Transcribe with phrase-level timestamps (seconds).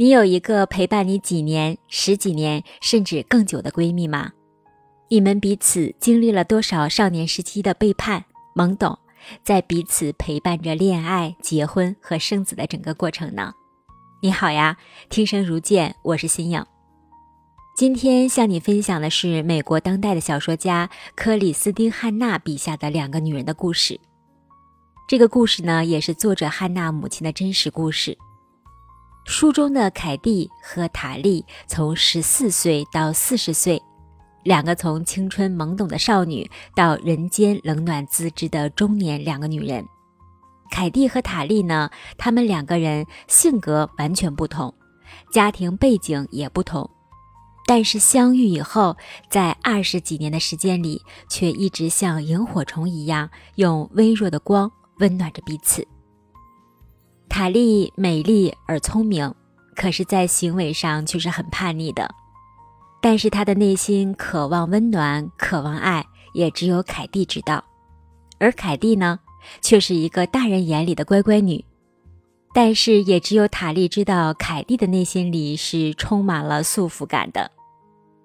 [0.00, 4.32] 你有一个陪伴你几年、十几年甚至更久的闺蜜吗？
[5.10, 8.24] 你们彼此经历了多少少年时期的背叛、
[8.54, 8.98] 懵懂，
[9.44, 13.52] 在彼此陪伴着恋爱、结婚和生子的整个过程呢？
[14.22, 14.78] 你好呀，
[15.10, 16.64] 听声如见，我是新颖。
[17.76, 24.00] 今天向你分享的是美国当代的小说家克里斯汀·汉娜笔下的两个女人的故事。
[25.06, 28.16] 这个故事呢，也是作者汉娜母亲的真实故事。
[29.24, 33.80] 书中的凯蒂和塔莉从十四岁到四十岁，
[34.42, 39.86] 两个从青春懵懂的少女到人间冷暖自知的中年两个女人。
[40.70, 44.74] 凯蒂和塔莉呢，她们两个人性格完全不同，
[45.32, 46.88] 家庭背景也不同，
[47.66, 48.96] 但是相遇以后，
[49.28, 55.86] 在二十几年的时间里，却一直像萤火虫一样，用微弱的光温暖着彼此。
[57.30, 59.32] 塔莉美丽而聪明，
[59.76, 62.12] 可是，在行为上却是很叛逆的。
[63.00, 67.64] 但是，她的内心渴望温暖，渴望爱，也只有凯蒂知道。
[68.40, 69.20] 而凯蒂呢，
[69.62, 71.64] 却是一个大人眼里的乖乖女。
[72.52, 77.52] 但是，也只有塔莉知道，凯蒂的内心里是充满了束缚感的。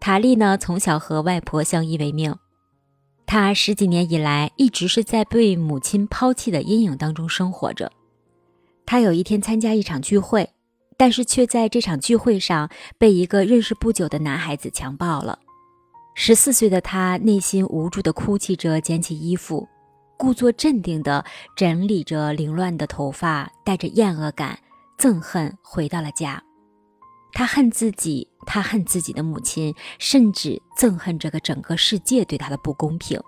[0.00, 2.34] 塔莉呢，从小和外婆相依为命，
[3.26, 7.92] 她十几年以来一直是在被母亲抛弃的阴影当中生活着。
[8.90, 10.48] 他有一天参加一场聚会，
[10.96, 15.38] 但是却在这场聚会上被一个认识不久的男孩子强暴了。
[16.14, 19.68] 十四岁的他内心无助地哭泣着，捡起衣服，
[20.16, 21.22] 故作镇定地
[21.54, 24.58] 整理着凌乱的头发，带着厌恶感、
[24.98, 26.42] 憎恨回到了家。
[27.34, 33.20] 他恨自己，他恨自己的母亲，甚至憎恨这个整个世界对他的不公平。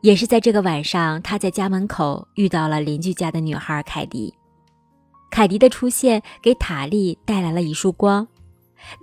[0.00, 4.32] 也是在这个晚上，他在家门口遇到了邻居家的女孩凯迪。
[5.34, 8.28] 凯迪的出现给塔莉带来了一束光，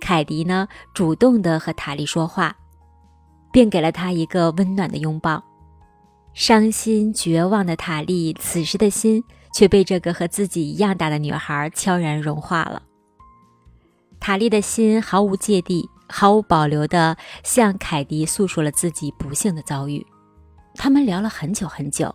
[0.00, 2.56] 凯迪呢主动的和塔莉说话，
[3.52, 5.44] 并给了她一个温暖的拥抱。
[6.32, 9.22] 伤心绝望的塔莉此时的心
[9.52, 12.80] 却被这个和自己一样大的女孩悄然融化了。
[14.18, 20.06] 塔莉的心毫无芥蒂、毫无保留的向凯迪诉说了自己不幸的遭遇。
[20.76, 22.14] 他们聊了很久很久，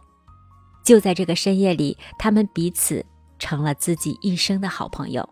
[0.83, 3.05] 就在这个深夜里，他们彼此。
[3.39, 5.27] 成了自己一生的好朋友。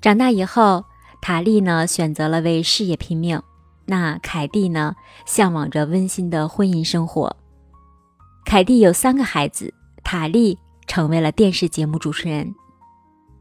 [0.00, 0.84] 长大以后，
[1.20, 3.40] 塔莉呢选择了为事业拼命，
[3.86, 4.96] 那凯蒂呢
[5.26, 7.36] 向往着温馨的婚姻生活。
[8.44, 12.54] 凯蒂有三个孩子，塔莉成为了电视节目主持人，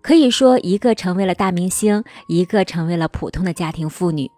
[0.02, 4.30] 可以说一个成为了大明星，一个成为了普通的家庭妇女。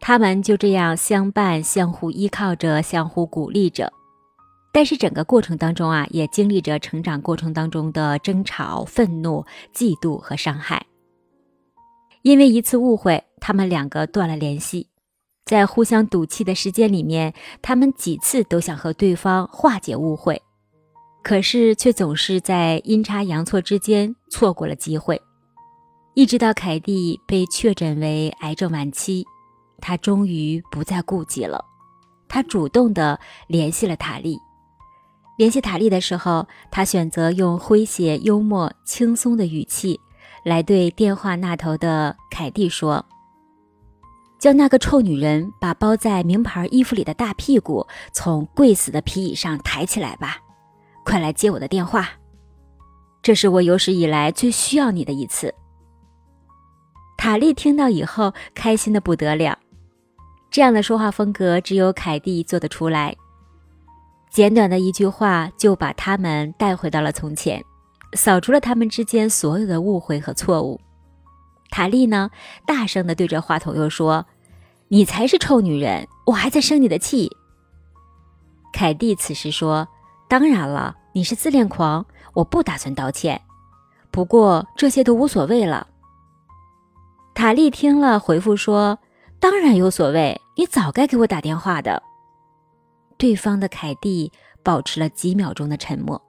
[0.00, 3.92] 他们就这样相伴，相互依靠着，相互鼓励着。
[4.74, 10.84] 但是整个过程当中啊，也经历着成长过程当中的争吵、愤怒、嫉妒和伤害。
[12.22, 14.88] 因为一次误会，他们两个断了联系。
[15.44, 17.32] 在互相赌气的时间里面，
[17.62, 20.42] 他们几次都想和对方化解误会，
[21.22, 25.22] 可是却总是在阴差阳错之间错过了机会。
[26.14, 29.24] 一直到凯蒂被确诊为癌症晚期，
[29.80, 31.64] 他终于不再顾忌了，
[32.26, 34.36] 他主动的联系了塔莉。
[35.36, 39.98] 联系塔莉的时候，他选择用诙谐、幽默、轻松的语气
[40.44, 43.04] 来对电话那头的凯蒂说
[44.38, 50.38] ：“叫那个臭女人把包在名牌衣服里的大屁股从跪死的皮椅上抬起来吧，
[51.04, 52.08] 快来接我的电话。
[53.20, 55.52] 这是我有史以来最需要你的一次。”
[57.18, 59.58] 塔莉听到以后，开心的不得了。
[60.50, 63.16] 这样的说话风格，只有凯蒂做得出来。
[64.34, 67.64] 简短的一句话就把他们带回到了从前，
[68.14, 70.80] 扫除了他们之间所有的误会和错误。
[71.70, 72.28] 塔莉呢，
[72.66, 74.26] 大声的对着话筒又说
[74.90, 77.30] ：“你才是臭女人，我还在生你的气。”
[78.74, 79.86] 凯蒂此时说
[80.26, 83.40] ：“当然了，你是自恋狂，我不打算道歉。
[84.10, 85.86] 不过这些都无所谓了。”
[87.36, 88.98] 塔莉听了回复说
[89.38, 92.02] ：“当然有所谓，你早该给我打电话的。”
[93.24, 94.30] 对方的凯蒂
[94.62, 96.22] 保持了几秒钟的沉默，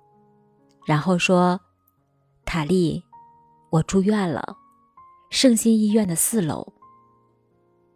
[0.86, 1.60] 然后说
[2.48, 3.04] ：“塔莉，
[3.70, 4.56] 我住院了，
[5.30, 6.72] 圣心医院的四楼。”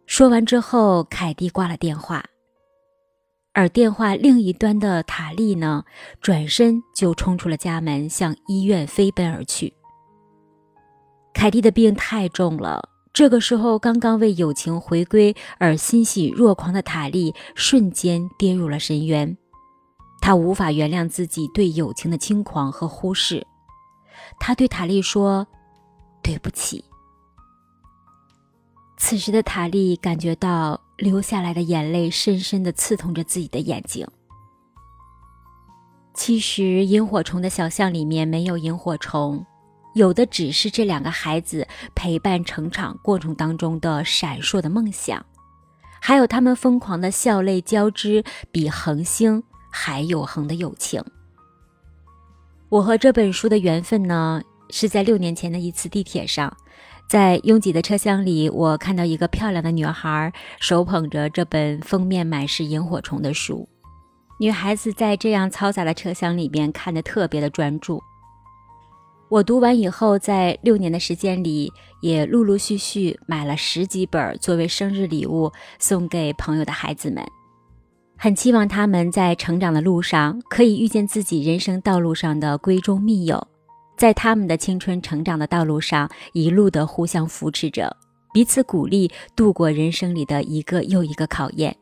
[0.04, 2.22] 说完之后，凯蒂挂了电话，
[3.54, 5.82] 而电话另一端的塔莉呢，
[6.20, 9.72] 转身就冲出了家门，向医院飞奔而去。
[11.32, 12.86] 凯蒂的病太重了。
[13.12, 19.36] 这个时候，刚刚为友情回归而欣喜若狂的塔莉，瞬间跌入了深渊。
[20.22, 23.46] 他无法原谅自己对友情的轻狂和忽视。
[24.38, 25.46] 他对塔莉说
[26.22, 26.84] ：“对不起。
[28.96, 34.06] 此时的塔莉感觉到流下来的眼泪深深的刺痛着自己的眼睛。
[36.12, 39.44] 其实，萤火虫的小巷里面没有萤火虫，
[39.94, 45.24] 有的只是这两个孩子陪伴成长过程当中的闪烁的梦想，
[46.00, 48.22] 还有他们疯狂的笑泪交织，
[48.52, 51.02] 比恒星还永恒的友情。
[52.68, 54.40] 我和这本书的缘分呢，
[54.70, 56.56] 是在六年前的一次地铁上，
[57.08, 63.68] 在拥挤的车厢里，我看到一个漂亮的女孩手捧着这本封面满是萤火虫的书。
[64.38, 68.00] 女孩子在这样嘈杂的车厢里边看得特别的专注。
[69.30, 71.72] 我读完以后，在六年的时间里，
[72.02, 77.24] 也陆陆续续买了十几本作为生日礼物送给朋友的孩子们。
[78.16, 83.46] 很期望他们在成长的路上可以遇见自己人生道路上的闺中密友，
[83.96, 87.96] 在他们的青春成长的道路上一路的互相扶持着，
[88.34, 91.76] 彼此鼓励，度过人生里的一个又一个考验。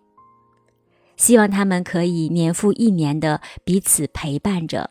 [1.17, 4.91] 希望他们可以年复一年的彼此陪伴着，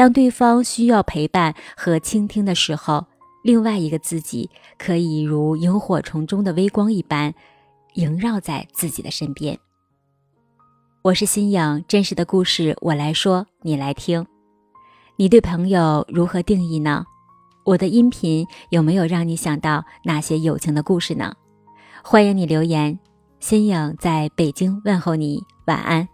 [0.00, 3.04] 当对方需要陪伴和倾听的时候，
[3.44, 4.48] 另外一个自己
[4.78, 7.34] 可以如萤火虫中的微光一般，
[7.96, 9.58] 萦绕在自己的身边。
[11.02, 14.26] 我是新颖，真实的故事我来说，你来听。
[15.16, 17.04] 你对朋友如何定义呢？
[17.66, 21.34] 我的音频有没有让你想到那些友情的故事呢？
[22.02, 22.98] 欢迎你留言。
[23.38, 26.08] 新颖在北京问候你，晚安。